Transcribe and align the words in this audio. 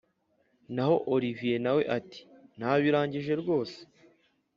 naho 0.75 0.95
olivier 1.13 1.59
nawe 1.65 1.83
ati”nabirangije 1.97 3.33
rwose” 3.41 3.77